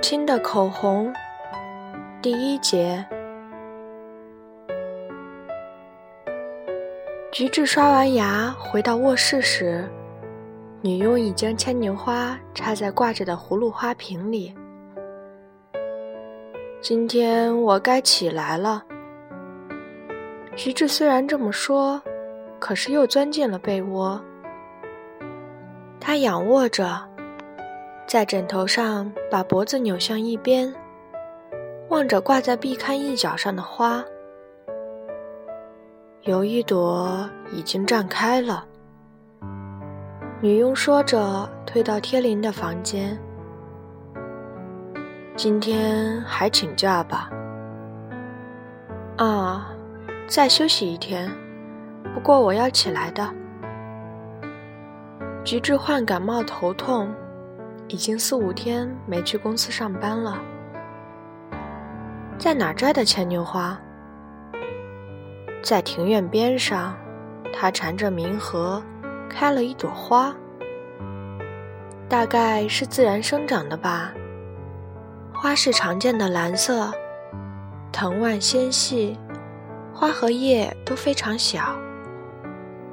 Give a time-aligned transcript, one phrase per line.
[0.00, 1.12] 亲的口红，
[2.22, 3.04] 第一节。
[7.30, 9.88] 菊治刷完牙回到卧室时，
[10.80, 14.54] 女佣已将牵牛花插在挂着的葫芦花瓶里。
[16.80, 18.82] 今天我该起来了。
[20.56, 22.00] 菊治虽然这么说，
[22.58, 24.20] 可是又钻进了被窝。
[26.00, 27.09] 他仰卧着。
[28.10, 30.74] 在枕头上，把脖子扭向一边，
[31.90, 34.04] 望着挂在壁龛一角上的花，
[36.22, 38.66] 有一朵已经绽开了。
[40.40, 43.16] 女佣说着，退到贴邻的房间。
[45.36, 47.30] 今天还请假吧？
[49.18, 49.70] 啊，
[50.26, 51.30] 再休息一天。
[52.12, 53.32] 不过我要起来的。
[55.44, 57.08] 菊治患感冒头痛。
[57.90, 60.40] 已经四五天没去公司上班了。
[62.38, 63.76] 在哪摘的牵牛花？
[65.60, 66.96] 在庭院边上，
[67.52, 68.80] 它缠着冥河，
[69.28, 70.32] 开了一朵花。
[72.08, 74.12] 大概是自然生长的吧。
[75.34, 76.92] 花是常见的蓝色，
[77.90, 79.18] 藤蔓纤细，
[79.92, 81.76] 花和叶都非常小。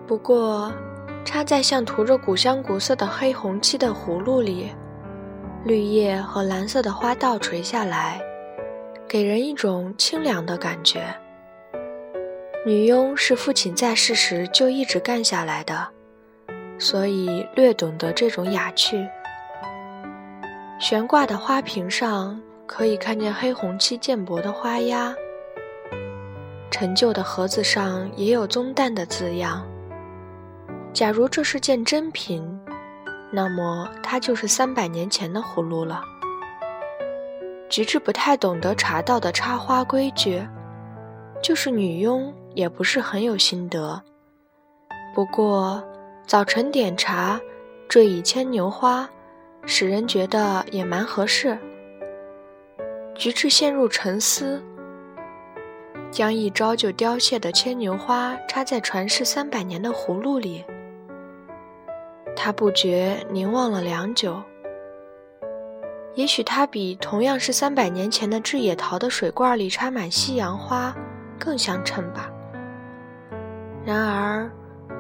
[0.08, 0.74] 不过，
[1.24, 4.72] 插在像涂着古香古色的黑红漆的葫芦里。
[5.68, 8.22] 绿叶和蓝色的花倒垂下来，
[9.06, 11.14] 给人一种清凉的感觉。
[12.66, 15.86] 女佣是父亲在世时就一直干下来的，
[16.80, 19.06] 所以略懂得这种雅趣。
[20.80, 25.14] 悬挂的花瓶上可以看见黑红漆渐薄的花压，
[26.72, 29.68] 陈旧的盒子上也有棕淡的字样。
[30.94, 32.58] 假如这是件珍品。
[33.32, 36.02] 那么，它就是三百年前的葫芦了。
[37.70, 40.42] 菊治不太懂得茶道的插花规矩，
[41.44, 44.02] 就是女佣也不是很有心得。
[45.14, 45.84] 不过，
[46.26, 47.40] 早晨点茶，
[47.90, 49.10] 缀以牵牛花，
[49.66, 51.58] 使人觉得也蛮合适。
[53.14, 54.64] 菊治陷入沉思，
[56.10, 60.64] 将一朝就凋谢的牵牛花插在传世三百年的葫芦里。
[62.40, 64.42] 他不觉凝望了良久。
[66.14, 70.96] 也许它比同样是三百年前的志野桃的水罐里插满西洋花
[71.40, 72.30] 更相称吧。
[73.84, 74.50] 然而，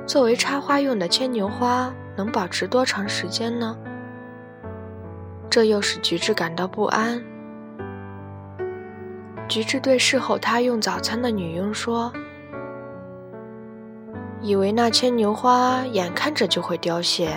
[0.06, 3.78] 作为插花用的牵牛花能保持多长时间呢？
[5.50, 7.24] 这又使菊治感到不安。
[9.48, 12.12] 菊治对侍候他用早餐的女佣说。
[14.40, 17.30] 以为那牵牛花眼看着就会凋谢，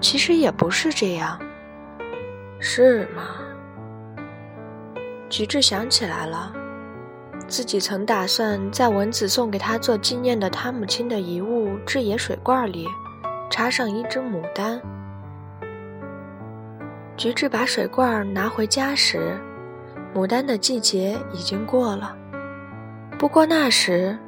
[0.00, 1.38] 其实也不是这样，
[2.58, 3.22] 是吗？
[5.28, 6.52] 菊治想起来了，
[7.46, 12.86] 自己曾打算在文子送给他做纪念的他母亲的遗物制野水罐里
[13.50, 14.80] 插上一只牡丹。
[17.16, 19.38] 菊治把水罐拿回家时，
[20.14, 22.16] 牡丹的季节已经过了，
[23.18, 24.18] 不过那时。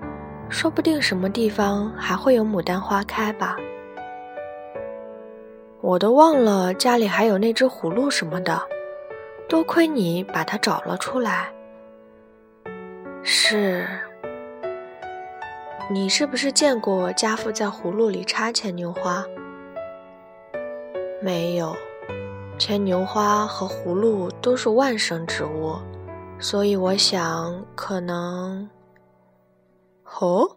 [0.50, 3.56] 说不定什么地方还会有牡丹花开吧。
[5.81, 8.60] 我都忘了家里还有那只葫芦什么的，
[9.48, 11.48] 多亏你把它找了出来。
[13.22, 13.86] 是，
[15.91, 19.25] 你是不是见过家父在葫芦里插牵牛花？
[21.22, 21.76] 没有，
[22.59, 25.76] 牵牛花和葫芦都是万生植物，
[26.38, 28.69] 所以我想可能。
[30.21, 30.57] 哦，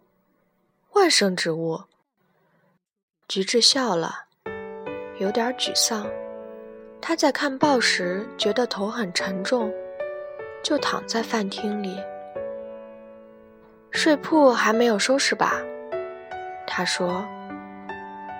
[0.93, 1.81] 万生植物。
[3.27, 4.25] 菊治笑了，
[5.19, 6.05] 有点沮丧。
[6.99, 9.71] 他在看报时觉得头很沉重，
[10.63, 11.97] 就躺在饭厅里。
[13.91, 15.61] 睡铺还没有收拾吧？
[16.65, 17.25] 他说。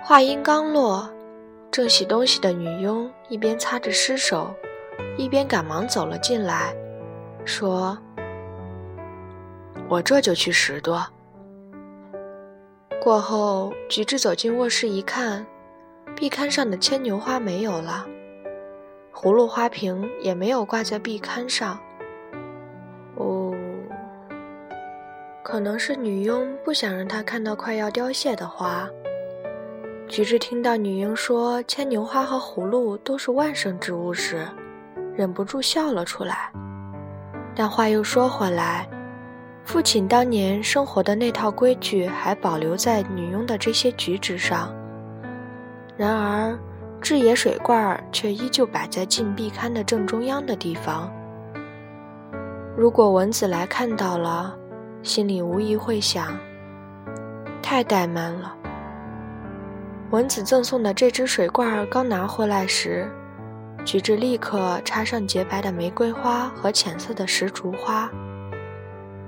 [0.02, 1.08] 话音刚落，
[1.70, 4.52] 正洗东西的女佣一边擦着湿手，
[5.16, 6.74] 一边赶忙走了进来，
[7.44, 7.96] 说。
[9.92, 11.04] 我这就去拾掇。
[13.02, 15.44] 过后，菊治走进卧室一看，
[16.16, 18.06] 壁龛上的牵牛花没有了，
[19.12, 21.78] 葫芦花瓶也没有挂在壁龛上。
[23.16, 23.54] 哦，
[25.44, 28.88] 可能是女佣不想让他看到快要凋谢的花。
[30.08, 34.48] 菊治听到女佣说牵牛花和葫芦都是万圣植物时，
[35.14, 36.50] 忍不住笑了出来。
[37.54, 38.88] 但话又说回来。
[39.64, 44.74] 父亲当年生活的那套规矩还保留在女佣的这些举止上。
[45.96, 46.58] 然而，
[47.00, 51.10] 制野水罐却依旧摆在禁闭龛的正中央的地方。
[52.76, 54.56] 如果蚊子来看到了，
[55.02, 56.36] 心里无疑会想：
[57.62, 58.54] 太怠慢了。
[60.10, 63.10] 蚊子赠送的这只水罐刚拿回来时，
[63.84, 68.10] 菊治立刻插上洁白的玫瑰花和浅色的石竹花，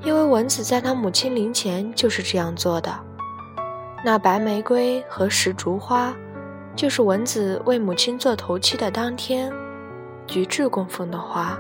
[0.04, 2.92] 因为蚊子在他母亲灵前就是这样做的。
[4.04, 6.14] 那白玫瑰和石竹花，
[6.76, 9.50] 就是蚊子为母亲做头七的当天，
[10.26, 11.58] 菊治供奉的花。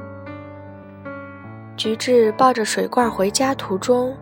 [1.74, 4.14] 菊治抱着水罐回家途中，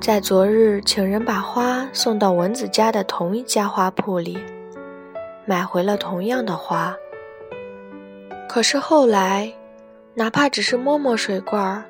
[0.00, 4.36] 在昨日请人把花送到蚊子家的同一家花铺里，
[5.46, 6.94] 买回了同样的花。
[8.48, 9.52] 可是后来，
[10.14, 11.84] 哪怕只是摸摸水罐儿，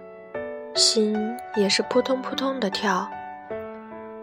[0.77, 1.17] 心
[1.57, 3.09] 也是扑通扑通的跳。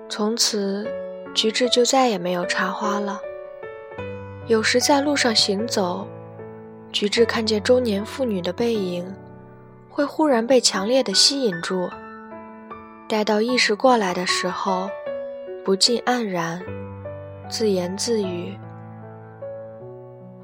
[0.08, 0.88] 从此，
[1.34, 3.20] 菊治就再也没有插花了。
[4.46, 6.08] 有时在路上行走，
[6.92, 9.12] 菊治看见中年妇女的背影，
[9.90, 11.90] 会忽然被强烈的吸引住。
[13.10, 14.88] 待到意识过来的时候，
[15.66, 16.62] 不禁黯然，
[17.50, 18.56] 自言自语：“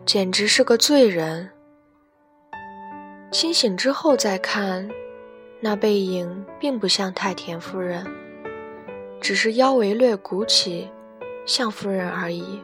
[0.05, 1.51] 简直是个罪人。”
[3.31, 4.89] 清醒之后再看，
[5.61, 8.05] 那背影并不像太田夫人，
[9.19, 10.89] 只是腰围略鼓起，
[11.45, 12.61] 像夫人而已。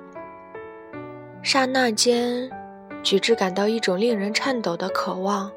[1.44, 2.50] 刹那间，
[3.03, 5.51] 菊治感到一种令人颤抖的渴望，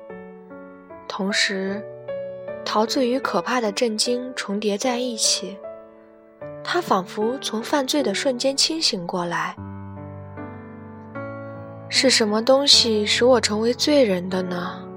[1.06, 1.80] 同时，
[2.64, 5.56] 陶醉与可怕的震惊重叠在一起。
[6.64, 9.54] 他仿佛从犯罪的瞬间清醒过来。
[11.88, 14.87] 是什么东西使我成为罪人的呢？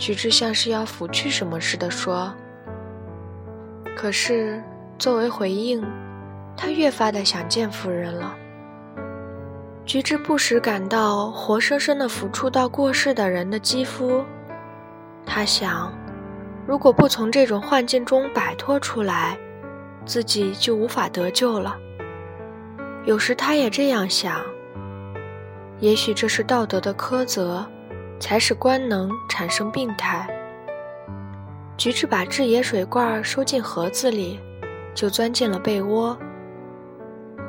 [0.00, 2.34] 菊治像是要拂去什么似的说
[3.94, 4.60] ：“可是，
[4.98, 5.84] 作为回应，
[6.56, 8.34] 他越发的想见夫人了。”
[9.84, 14.24] 菊治不时感到活生生的抚触到过世的人的肌肤，
[15.26, 15.92] 他想，
[16.66, 19.36] 如果不从这种幻境中摆脱出来，
[20.06, 21.76] 自己就无法得救了。
[23.04, 24.40] 有时他也这样想，
[25.78, 27.66] 也许这是道德的苛责。
[28.20, 30.28] 才使官能产生病态。
[31.76, 34.38] 菊治把制野水罐收进盒子里，
[34.94, 36.16] 就钻进了被窝。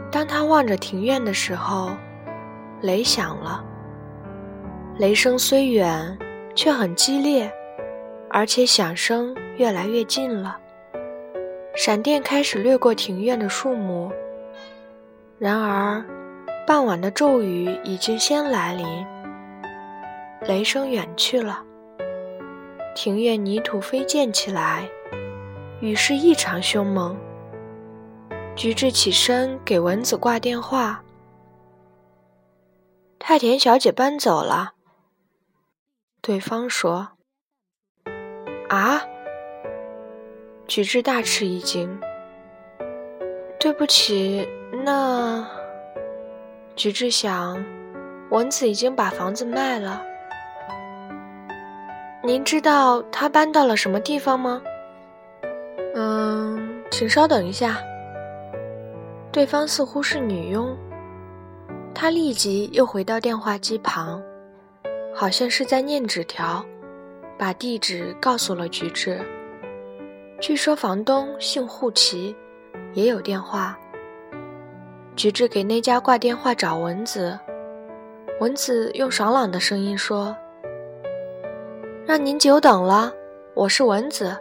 [0.10, 1.92] 当他望着庭院的时候，
[2.82, 3.64] 雷响了。
[4.98, 6.18] 雷声虽远，
[6.56, 7.52] 却很激烈，
[8.30, 10.58] 而且响声越来越近了。
[11.76, 14.12] 闪电开始掠过庭院的树木。
[15.40, 16.04] 然而，
[16.68, 18.86] 傍晚的骤雨已经先来临。
[20.48, 21.64] 雷声远去了，
[22.96, 24.90] 庭院泥土飞溅起来，
[25.82, 27.16] 雨势异常凶猛。
[28.56, 31.04] 菊治起身给蚊子挂电话
[33.20, 34.74] ：“太田小姐搬走了。”
[36.22, 37.10] 对方说
[38.68, 39.04] ：“啊！”
[40.68, 42.00] 菊治大吃一惊
[43.60, 44.50] ：“对不起，
[44.84, 45.48] 那……”
[46.76, 47.64] 菊治想，
[48.32, 50.08] 蚊子已经把房子卖了。
[52.24, 54.62] 您知道他搬到了什么地方吗？
[55.96, 57.80] 嗯，请稍等一下。
[59.32, 60.78] 对方似乎是女佣，
[61.96, 64.22] 她立即又回到电话机旁，
[65.16, 66.64] 好像是在念纸条，
[67.40, 69.20] 把地址告诉了菊治。
[70.40, 72.36] 据说房东姓户崎，
[72.94, 73.76] 也有电话。
[75.16, 77.40] 菊治给那家挂电话找蚊子，
[78.40, 80.36] 蚊子用爽朗的声音说。
[82.12, 83.10] 让您久等了，
[83.54, 84.38] 我是蚊子。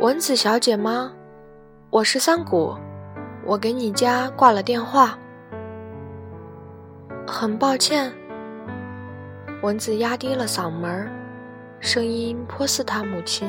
[0.00, 1.12] 蚊子小姐吗？
[1.88, 2.76] 我是三谷，
[3.46, 5.16] 我给你家挂了电话。
[7.28, 8.12] 很抱歉。
[9.62, 11.08] 蚊子压低了嗓门，
[11.78, 13.48] 声音颇似他母亲。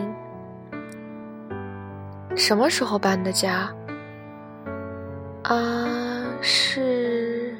[2.35, 3.73] 什么时候搬的家？
[5.41, 7.55] 啊，是？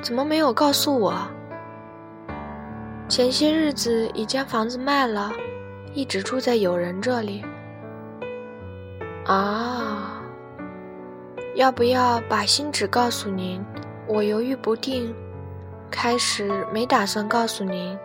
[0.00, 1.12] 怎么没有告诉我？
[3.08, 5.30] 前些日子已将房子卖了，
[5.94, 7.44] 一直住在友人这里。
[9.24, 10.20] 啊，
[11.54, 13.64] 要不要把新址告诉您？
[14.08, 15.14] 我犹豫不定，
[15.88, 17.96] 开始没打算告诉您，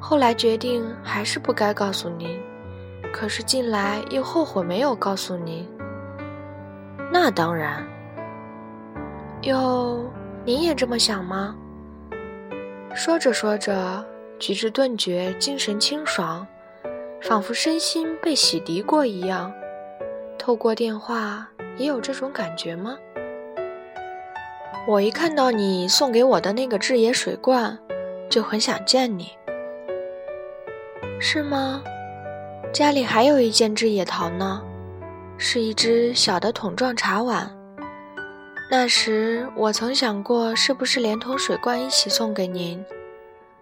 [0.00, 2.40] 后来决定还是不该告诉您，
[3.12, 5.68] 可是近来又后悔没有告诉您。
[7.12, 7.84] 那当然。
[9.42, 10.08] 哟，
[10.44, 11.56] 您也这么想吗？
[12.94, 14.04] 说着说着。
[14.38, 16.46] 举止顿觉精神清爽，
[17.22, 19.52] 仿佛身心被洗涤过一样。
[20.38, 22.96] 透过电话也有这种感觉吗？
[24.86, 27.76] 我一看到你送给我的那个智野水罐，
[28.28, 29.30] 就很想见你。
[31.18, 31.82] 是吗？
[32.72, 34.62] 家里还有一件智野桃呢，
[35.38, 37.50] 是一只小的桶状茶碗。
[38.70, 42.84] 那时我曾想过，是不是连同水罐一起送给您？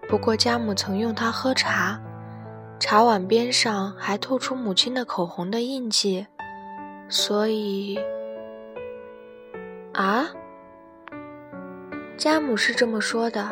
[0.08, 2.00] 不过家母曾用它喝茶，
[2.78, 6.26] 茶碗边上还透出母亲的口红的印记，
[7.08, 7.99] 所以……
[9.92, 10.26] 啊？
[12.16, 13.50] 家母是这么说的。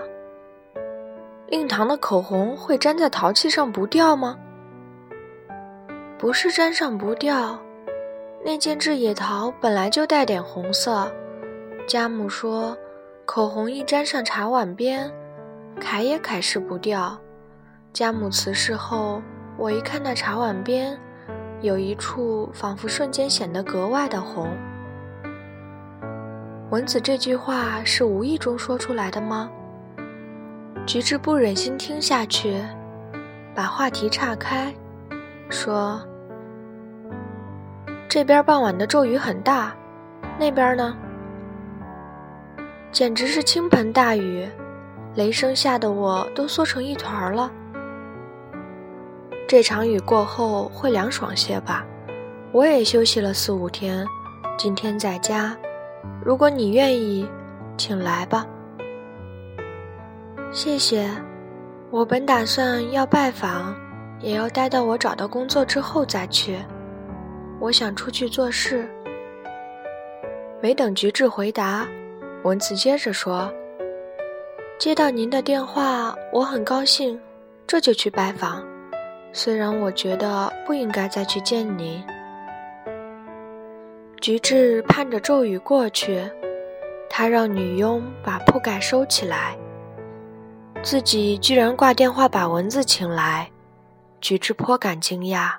[1.49, 4.39] 令堂的口红会粘在陶器上不掉吗？
[6.19, 7.59] 不是粘上不掉，
[8.45, 11.13] 那件制野桃本来就带点红色。
[11.87, 12.77] 家母说，
[13.25, 15.13] 口红一沾上茶碗边，
[15.81, 17.19] 揩也揩拭不掉。
[17.93, 19.23] 家母辞世后，
[19.59, 20.99] 我一看那茶碗边，
[21.61, 24.49] 有一处仿佛瞬间显得格外的红。
[26.71, 29.51] 文子这句话是无意中说出来的吗？
[30.87, 32.61] 菊治不忍心听下去，
[33.55, 34.75] 把话题岔开，
[35.51, 36.01] 说
[38.09, 39.75] ：“这边傍晚的骤雨很大，
[40.41, 40.97] 那边呢？
[42.91, 44.49] 简直是倾盆大雨，
[45.15, 47.51] 雷声吓得我都缩成一团了。
[49.47, 51.85] 这场雨过后会凉爽些吧？
[52.53, 54.07] 我也休息了四五天，
[54.57, 55.57] 今天在家。”
[56.25, 57.29] 如果你愿意，
[57.77, 58.47] 请来吧。
[60.53, 61.11] 谢谢。
[61.91, 63.75] 我本打算要拜访，
[64.21, 66.59] 也要待到我找到工作之后再去。
[67.61, 68.89] 我想出去做事。
[70.61, 71.87] 没等菊治回答，
[72.45, 73.53] 文子接着说
[74.83, 77.17] ：“接到您的电话，我很高兴，
[77.69, 78.67] 这就去拜访。
[79.33, 82.03] 虽然我觉得不应该再去见您。”
[84.21, 86.29] 菊治盼着骤雨过去，
[87.09, 89.57] 他让女佣把铺盖收起来，
[90.83, 93.49] 自己居然挂电话把蚊子请来。
[94.21, 95.59] 菊治颇感惊讶，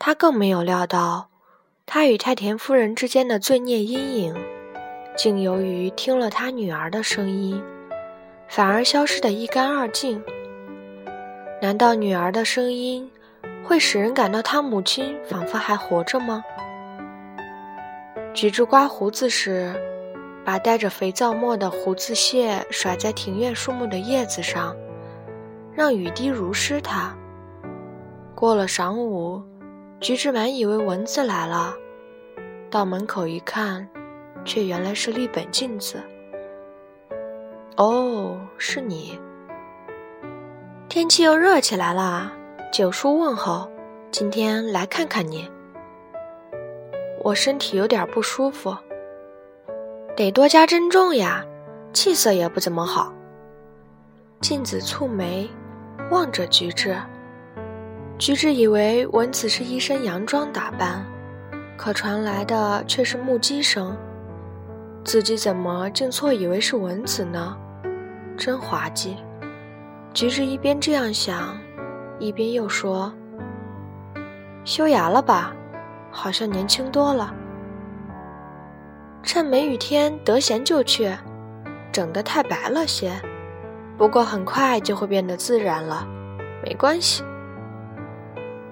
[0.00, 1.28] 他更没有料到，
[1.86, 4.34] 他与太田夫人之间的罪孽阴影，
[5.16, 7.62] 竟由于听了他女儿的声音，
[8.48, 10.22] 反而消失得一干二净。
[11.60, 13.10] 难道女儿的声音
[13.64, 16.44] 会使人感到她母亲仿佛还活着吗？
[18.34, 19.74] 菊治刮胡子时，
[20.44, 24.76] 把带着肥皂沫的胡子屑甩在庭院树木的叶子上，
[25.74, 27.16] 让雨滴濡湿它。
[28.34, 29.42] 过了晌午，
[29.98, 31.74] 菊治满以为蚊子来了，
[32.70, 33.88] 到门口一看，
[34.44, 36.02] 却原来是立本镜子。
[37.76, 39.20] 哦，是你。
[40.88, 42.32] 天气又热起来了，
[42.72, 43.70] 九叔问候，
[44.10, 45.46] 今天来看看你。
[47.22, 48.74] 我身体有点不舒服，
[50.16, 51.44] 得多加珍重呀，
[51.92, 53.12] 气色也不怎么好。
[54.40, 55.46] 镜子蹙眉，
[56.10, 56.96] 望着菊治。
[58.16, 61.04] 菊治以为文子是一身洋装打扮，
[61.76, 63.94] 可传来的却是木屐声。
[65.04, 67.54] 自己怎么竟错以为是文子呢？
[68.36, 69.16] 真滑稽。
[70.12, 71.58] 菊子一边这样想，
[72.18, 73.12] 一边又说
[74.64, 75.54] ：“修牙了吧？”
[76.10, 77.34] 好像年轻多了。
[79.22, 81.14] 趁梅雨天得闲就去，
[81.92, 83.12] 整得太白了些，
[83.98, 86.06] 不过很快就会变得自然了，
[86.64, 87.22] 没关系。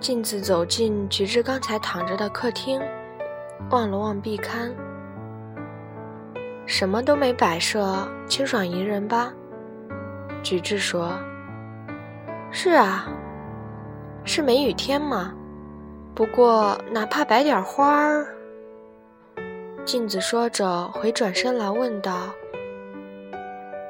[0.00, 2.80] 镜子走进菊子刚才躺着的客厅，
[3.70, 4.72] 望了望壁龛，
[6.64, 9.32] 什么都没摆设，清爽宜人吧？
[10.44, 11.10] 菊治说
[12.52, 13.06] ：“是啊，
[14.24, 15.32] 是梅雨天嘛。”
[16.14, 18.26] 不过，哪怕摆点花儿。
[19.86, 22.28] 镜子说着，回转身来问道：“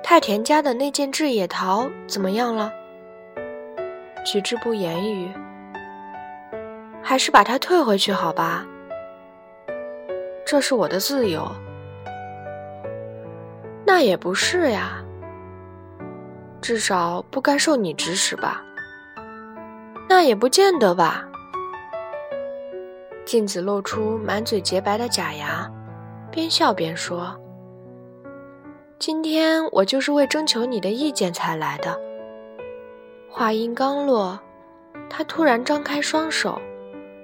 [0.02, 2.72] 太田家的那件制野桃怎么样了？”
[4.24, 5.28] 菊治不言语，
[7.02, 8.64] 还是把它退回去好吧。
[10.46, 11.50] 这是我的自由。
[13.84, 15.03] 那也不是呀，
[16.64, 18.64] 至少不该受你指使吧？
[20.08, 21.28] 那也不见得吧。
[23.26, 25.70] 镜子露出满嘴洁白的假牙，
[26.30, 27.38] 边笑边说
[28.98, 32.00] ：“今天我就是为征求你的意见才来的。”
[33.28, 34.40] 话音刚落，
[35.10, 36.58] 他突然张开双手，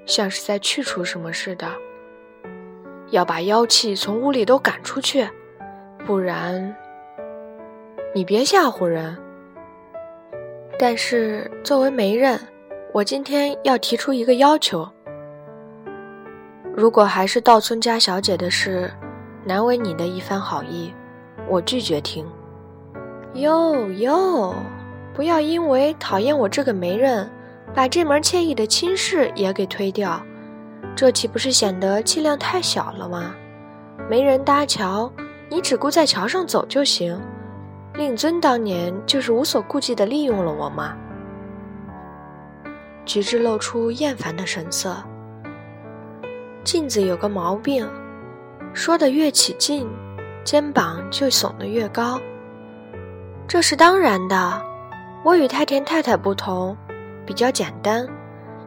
[0.05, 1.67] 像是在去除什么似的，
[3.09, 5.27] 要把妖气从屋里都赶出去，
[6.05, 6.77] 不然……
[8.15, 9.17] 你别吓唬人。
[10.83, 12.41] 但是作为媒人，
[12.91, 14.89] 我今天要提出一个要求。
[16.75, 18.91] 如果还是稻村家小姐的事，
[19.45, 20.91] 难为你的一番好意，
[21.51, 22.25] 我拒绝听。
[23.35, 24.55] 哟哟，
[25.13, 27.31] 不要因为讨厌我这个媒人，
[27.75, 30.19] 把这门惬意的亲事也给推掉，
[30.97, 33.35] 这岂不是显得气量太小了吗？
[34.09, 35.13] 没人搭桥，
[35.51, 37.21] 你只顾在桥上走就行。
[38.01, 40.97] 令尊当年就是无所顾忌地利用了我吗？
[43.05, 44.97] 菊治露出厌烦的神色。
[46.65, 47.87] 镜子有个毛病，
[48.73, 49.87] 说得越起劲，
[50.45, 52.19] 肩膀就耸得越高。
[53.47, 54.63] 这是当然的，
[55.23, 56.75] 我与太田太太不同，
[57.27, 58.09] 比较简单，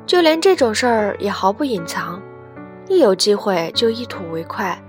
[0.05, 2.21] 就连这种事儿也毫不隐藏，
[2.87, 4.79] 一有机会就一吐为快。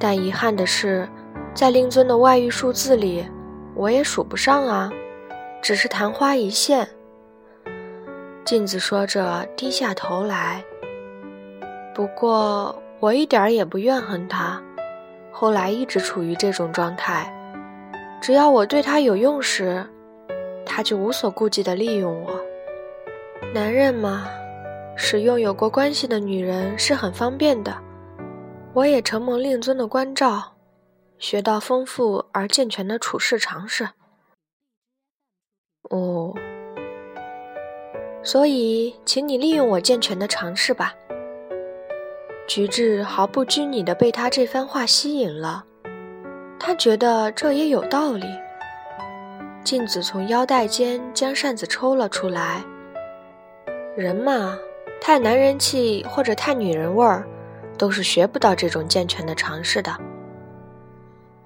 [0.00, 1.08] 但遗憾的是，
[1.54, 3.24] 在令尊的外遇数字里，
[3.78, 4.92] 我也数不上啊，
[5.62, 6.88] 只是昙花一现。
[8.44, 10.64] 镜子说着，低下头来。
[11.94, 14.60] 不过我一点儿也不怨恨他，
[15.30, 17.32] 后来一直处于这种状态。
[18.20, 19.86] 只要我对他有用时，
[20.66, 22.32] 他就无所顾忌地利用我。
[23.54, 24.26] 男人嘛，
[24.96, 27.72] 使用有过关系的女人是很方便的。
[28.74, 30.52] 我也承蒙令尊的关照，
[31.18, 33.88] 学到丰富而健全的处事常识。
[35.90, 36.34] 哦，
[38.22, 40.94] 所以，请你利用我健全的常识吧。
[42.46, 45.64] 菊治毫不拘泥地被他这番话吸引了。
[46.58, 48.26] 他觉得这也有道理。
[49.64, 52.64] 镜子从腰带间将扇子抽了出来。
[53.96, 54.58] 人嘛，
[55.00, 57.26] 太男人气或者太女人味儿，
[57.76, 59.94] 都是学不到这种健全的常识的。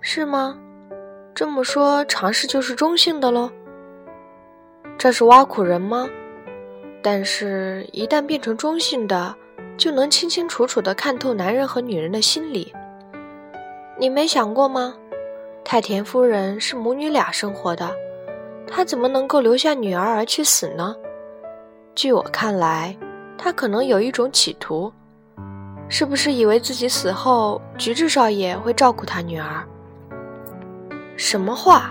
[0.04, 0.58] 是吗？
[1.32, 3.48] 这么说，常识就是中性的喽？
[4.98, 6.08] 这是挖苦人吗？
[7.00, 9.32] 但是，一旦变成中性的，
[9.76, 12.74] 就能清清楚楚地看透男人和女人的心理。
[13.96, 14.96] 你没想过吗？
[15.64, 17.88] 太田夫人是母女俩生活的，
[18.66, 20.96] 她怎么能够留下女儿而去死呢？
[21.94, 22.96] 据我看来，
[23.38, 24.92] 她可能有一种企图，
[25.88, 29.64] 是不是以为自己死后，菊治少爷会照顾她女儿？
[31.16, 31.90] 什么话？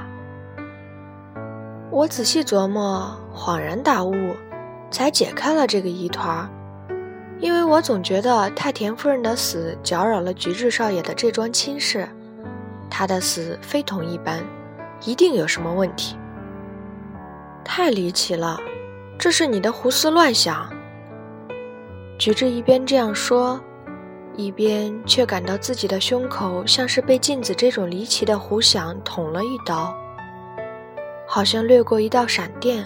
[1.90, 4.14] 我仔细琢磨，恍然大悟，
[4.90, 6.50] 才解开了这个疑团。
[7.40, 12.08] 因为我总觉得太田夫人的死搅扰了菊治少爷的这桩亲事。
[12.90, 14.44] 他的死非同一般，
[15.06, 16.16] 一定有什么问题。
[17.64, 18.60] 太离奇了，
[19.18, 20.72] 这是你的胡思乱想。
[22.18, 23.60] 菊治一边这样说，
[24.36, 29.96] 一边却感到自己的胸口像是被镜子这种离奇的胡想捅了一刀，
[31.28, 32.86] 好像掠过一道闪电。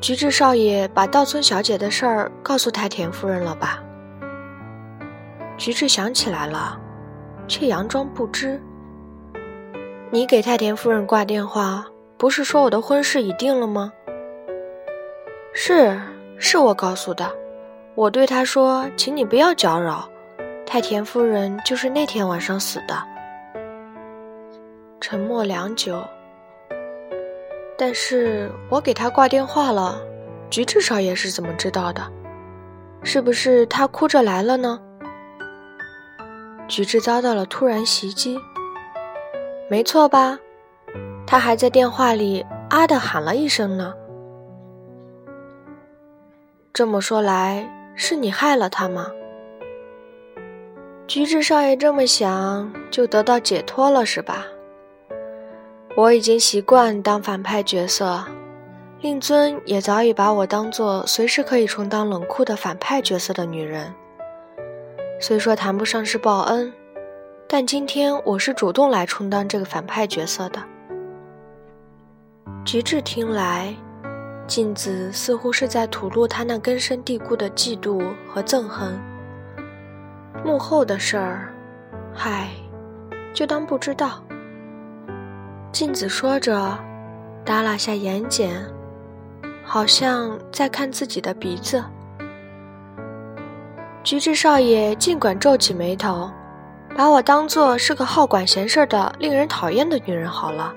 [0.00, 3.82] 菊治少爷把稻村小姐的事儿告诉太田夫人了吧？
[5.56, 6.80] 菊治想起来了。
[7.48, 8.60] 却佯装不知。
[10.10, 13.92] 你给太田夫人挂电话，不是说我的婚事已定了吗？
[15.52, 15.96] 是，
[16.38, 17.32] 是我告诉的。
[17.96, 20.06] 我对他说：“请你不要搅扰。”
[20.66, 22.94] 太田夫人就是那天晚上死的。
[25.00, 26.04] 沉默良久，
[27.78, 29.98] 但是我给他挂电话了。
[30.50, 32.02] 菊治少爷是怎么知道的？
[33.02, 34.78] 是不是他哭着来了呢？
[36.68, 38.38] 菊治遭到了突然袭击，
[39.70, 40.38] 没错吧？
[41.26, 43.94] 他还在电话里啊的喊了一声呢。
[46.72, 49.10] 这么说来，是你害了他吗？
[51.06, 54.46] 菊治少爷这么想，就得到解脱了，是吧？
[55.96, 58.22] 我已经习惯当反派角色，
[59.00, 63.94] 令尊也早已把我当做随时可以充当冷酷的反派角色的女人。
[65.18, 66.70] 虽说谈不上是报恩，
[67.48, 70.62] 但今天我是主动来充当这个反派角色的。
[72.62, 73.74] 菊治听来，
[74.46, 78.98] 镜子似乎是在吐露他那根深蒂固的嫉妒和憎恨。
[80.44, 81.52] 幕后的事儿，
[82.14, 82.50] 嗨，
[83.32, 84.22] 就当不知道。
[85.72, 86.78] 镜子说着，
[87.44, 88.48] 耷拉下眼睑，
[89.64, 91.84] 好像在看自己的鼻子。
[94.04, 96.30] 菊治少爷尽管皱起眉头，
[96.96, 100.72] 把我当做是个好管闲事的、令人讨厌的女人好了。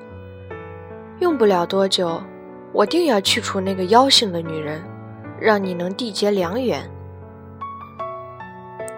[1.20, 2.20] 用不了多久，
[2.72, 4.82] 我定要去除那个妖性的女人，
[5.40, 6.90] 让你能缔结良缘。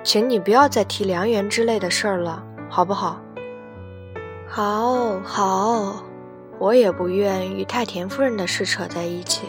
[0.03, 3.21] 请你不要再提良缘之类的事儿了，好不好？
[4.47, 6.03] 好，好，
[6.59, 9.47] 我也不愿与太田夫人的事扯在一起。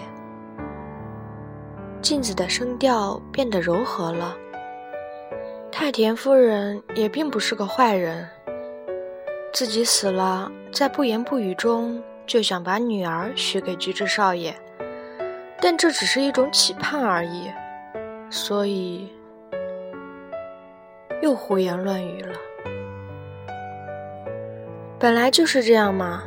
[2.00, 4.36] 镜子的声调变得柔和了。
[5.70, 8.28] 太田夫人也并不是个坏人。
[9.52, 14.54] 自己死了，在不言不语中就想把女儿许给菊治少爷，
[15.60, 17.50] 但这只是一种期盼而已，
[18.30, 19.12] 所以
[21.20, 22.34] 又胡言乱语了。
[24.98, 26.22] 本来就是这样嘛。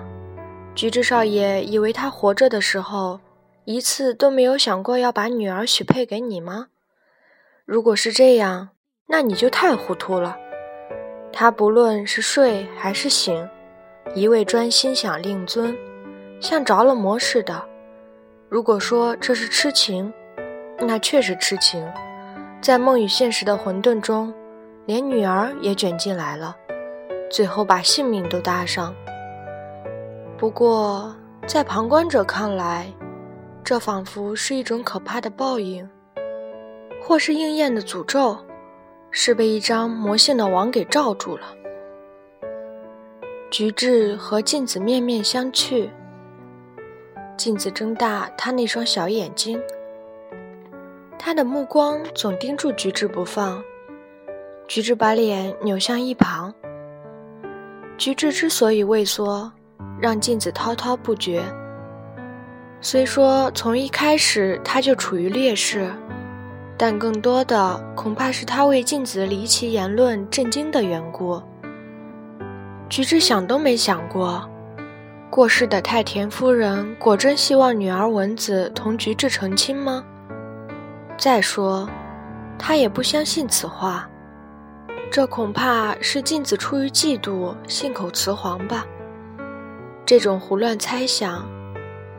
[0.75, 3.19] 菊治少爷以为他活着的时候，
[3.63, 6.67] 一次都没有想过要把女儿许配给你吗？
[7.65, 8.69] 如果是这样，
[9.07, 10.37] 那你就太糊涂了。
[11.33, 13.49] 他不论是睡还是醒，
[14.13, 15.75] 一味专心想令尊，
[16.45, 17.59] 像着了魔似的。
[18.49, 20.13] 如果说这是痴情，
[20.77, 21.83] 那确实痴情，
[22.61, 24.31] 在梦与现实的混沌中，
[24.85, 26.55] 连女儿也卷进来了。
[27.31, 28.93] 最后把性命都搭上。
[30.37, 31.15] 不过，
[31.47, 32.93] 在旁观者看来，
[33.63, 35.89] 这仿佛是一种可怕的报应，
[37.01, 38.37] 或是应验的诅咒，
[39.09, 41.47] 是被一张魔性的网给罩住了。
[43.49, 45.89] 菊治和镜子面面相觑，
[47.37, 49.59] 镜子睁大他那双小眼睛，
[51.19, 53.61] 他的目光总盯住菊治不放。
[54.67, 56.53] 菊治把脸扭向一旁。
[57.97, 59.51] 菊治之所以畏缩，
[59.99, 61.43] 让镜子滔滔不绝。
[62.81, 65.89] 虽说从一开始他就处于劣势，
[66.77, 71.41] 但更多的恐怕是他为镜子离奇言论震惊的缘故。
[72.89, 74.49] 菊治想都没想过，
[75.35, 80.01] 过世的太田夫人果真希望女儿文子同菊治成亲吗？
[81.17, 81.89] 再说，
[82.57, 84.09] 他也不相信此话。
[85.11, 88.85] 这恐怕是镜子出于嫉妒，信口雌黄吧。
[90.05, 91.45] 这种胡乱猜想，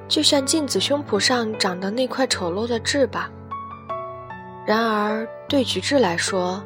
[0.06, 3.30] 就像镜子胸脯上长的那块丑陋的痣吧。
[4.66, 6.62] 然而对菊治来说，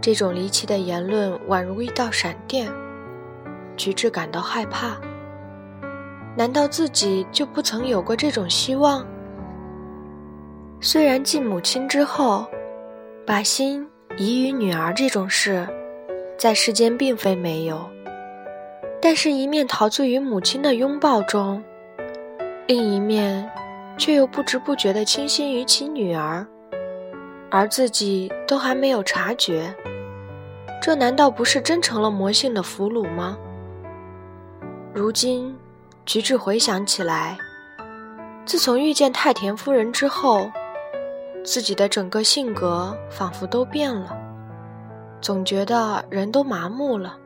[0.00, 2.72] 这种离奇的言论宛如一道闪电。
[3.76, 4.96] 菊治感到害怕。
[6.36, 9.06] 难道自己就不曾有过这种希望？
[10.80, 12.46] 虽然继母亲之后，
[13.26, 13.86] 把心。
[14.18, 15.66] 遗于女儿这种事，
[16.36, 17.88] 在世间并非没有，
[19.00, 21.62] 但是，一面陶醉于母亲的拥抱中，
[22.66, 23.48] 另一面
[23.96, 26.44] 却又不知不觉地倾心于其女儿，
[27.50, 29.72] 而自己都还没有察觉，
[30.82, 33.38] 这难道不是真成了魔性的俘虏吗？
[34.92, 35.56] 如今，
[36.10, 37.38] 菊治回想起来，
[38.44, 40.50] 自从遇见太田夫人之后。
[41.44, 44.18] 自己的整个性格仿佛都变了，
[45.20, 47.16] 总觉得人都麻木了。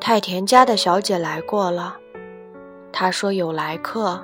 [0.00, 1.96] 太田家的小姐来过了，
[2.92, 4.20] 她说有来客，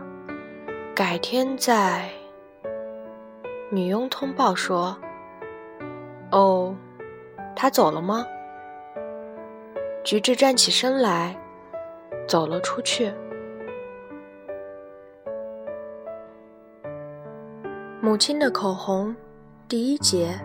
[0.96, 2.10] 改天再。
[3.70, 4.96] 女佣通报说
[6.32, 6.74] ：“哦，
[7.54, 8.26] 他走了吗？”
[10.02, 11.34] 菊治站起身来，
[12.26, 13.12] 走了出去。
[18.00, 19.14] 母亲的口红，
[19.68, 20.38] 第一节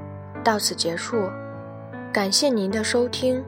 [0.43, 1.17] 到此结束，
[2.13, 3.43] 感谢您的收听。